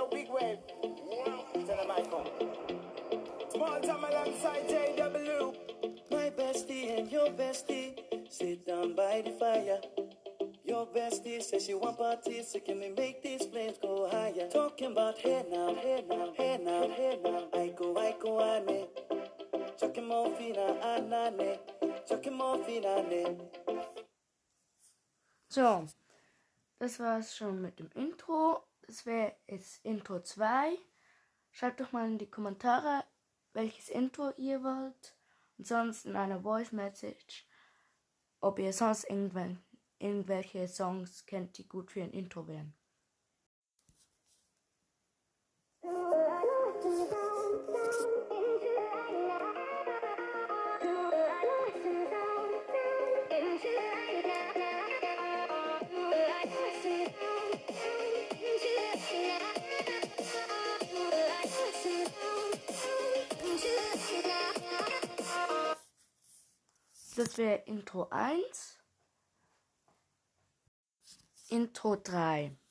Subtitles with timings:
[0.00, 0.58] yo, big wave.
[1.66, 2.26] Tell them I come.
[3.52, 5.54] Small time alongside JW.
[6.10, 9.80] My bestie and your bestie sit down by the fire.
[10.64, 14.48] Your bestie says she want parties, so can we make these flames go higher?
[14.48, 17.48] Talking about hey now, hey now, hey now, hey now.
[17.52, 18.86] I go, I go, ane.
[19.78, 21.58] Chucking more fina, anane.
[22.08, 23.36] Chucking more fina, ane.
[25.50, 25.86] So,
[26.78, 28.69] das war's schon mit dem Intro.
[28.90, 30.76] Das wäre jetzt Intro 2.
[31.52, 33.04] Schreibt doch mal in die Kommentare,
[33.52, 35.16] welches Intro ihr wollt.
[35.56, 37.46] Und sonst in einer Voice Message,
[38.40, 39.06] ob ihr sonst
[40.00, 42.74] irgendwelche Songs kennt, die gut für ein Intro wären.
[67.20, 68.78] Das wäre Intro 1.
[71.50, 72.46] Intro 3.
[72.46, 72.69] Baby,